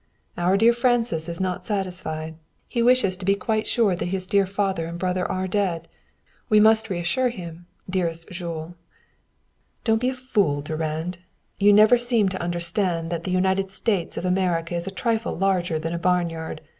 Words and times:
Our 0.35 0.57
dear 0.57 0.73
Francis 0.73 1.29
is 1.29 1.39
not 1.39 1.63
satisfied. 1.63 2.33
He 2.67 2.81
wishes 2.81 3.15
to 3.17 3.23
be 3.23 3.35
quite 3.35 3.67
sure 3.67 3.95
that 3.95 4.07
his 4.07 4.25
dear 4.25 4.47
father 4.47 4.87
and 4.87 4.97
brother 4.97 5.31
are 5.31 5.47
dead. 5.47 5.87
We 6.49 6.59
must 6.59 6.89
reassure 6.89 7.29
him, 7.29 7.67
dearest 7.87 8.27
Jules." 8.29 8.73
"Don't 9.83 10.01
be 10.01 10.09
a 10.09 10.15
fool, 10.15 10.61
Durand. 10.61 11.19
You 11.59 11.71
never 11.71 11.99
seem 11.99 12.29
to 12.29 12.41
understand 12.41 13.11
that 13.11 13.25
the 13.25 13.31
United 13.31 13.69
States 13.69 14.17
of 14.17 14.25
America 14.25 14.73
is 14.73 14.87
a 14.87 14.89
trifle 14.89 15.37
larger 15.37 15.77
than 15.77 15.93
a 15.93 15.99
barnyard. 15.99 16.61